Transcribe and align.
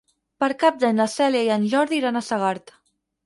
Per 0.43 0.47
Cap 0.63 0.77
d'Any 0.83 0.95
na 0.99 1.07
Cèlia 1.17 1.43
i 1.49 1.53
en 1.57 1.67
Jordi 1.73 1.99
iran 2.01 2.17
a 2.17 2.25
Segart. 2.31 2.75